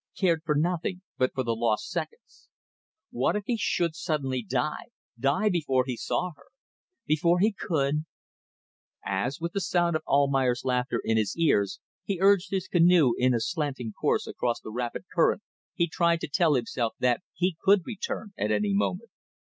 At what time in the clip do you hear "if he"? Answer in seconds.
3.35-3.55